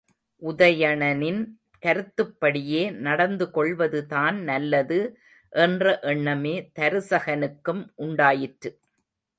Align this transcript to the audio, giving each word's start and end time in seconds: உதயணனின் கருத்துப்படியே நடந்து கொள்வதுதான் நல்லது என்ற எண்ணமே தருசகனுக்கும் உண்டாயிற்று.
உதயணனின் 0.41 1.41
கருத்துப்படியே 1.83 2.81
நடந்து 2.99 3.51
கொள்வதுதான் 3.51 4.39
நல்லது 4.43 4.99
என்ற 5.53 5.85
எண்ணமே 6.13 6.55
தருசகனுக்கும் 6.79 7.83
உண்டாயிற்று. 7.95 8.71